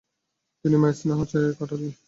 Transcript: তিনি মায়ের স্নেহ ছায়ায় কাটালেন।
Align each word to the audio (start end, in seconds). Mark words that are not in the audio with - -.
তিনি 0.65 0.75
মায়ের 0.81 0.97
স্নেহ 0.99 1.19
ছায়ায় 1.29 1.55
কাটালেন। 1.59 1.91